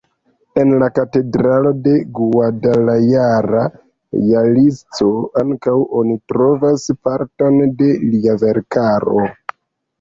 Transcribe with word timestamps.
En 0.59 0.69
la 0.83 0.85
katedralo 0.99 1.73
de 1.87 1.93
Guadalajara, 2.19 3.67
Jalisco, 4.31 5.13
ankaŭ 5.45 5.77
oni 6.03 6.19
trovas 6.35 6.89
parton 7.11 7.63
de 7.85 7.95
lia 8.11 8.39
verkaro. 8.49 9.31